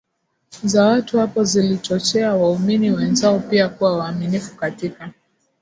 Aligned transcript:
za 0.63 0.85
watu 0.85 1.19
hao 1.19 1.43
zilichochea 1.43 2.33
waumini 2.35 2.91
wenzao 2.91 3.39
pia 3.39 3.69
kuwa 3.69 3.97
waaminifu 3.97 4.55
katika 4.57 5.13